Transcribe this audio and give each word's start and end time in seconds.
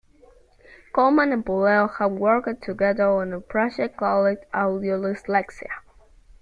Coleman 0.95 1.31
and 1.31 1.45
Puleo 1.45 1.87
have 1.99 2.13
worked 2.13 2.63
together 2.63 3.07
on 3.07 3.33
a 3.33 3.39
project 3.39 3.97
called 3.97 4.39
Audio 4.51 4.99
Dyslexia. 4.99 5.69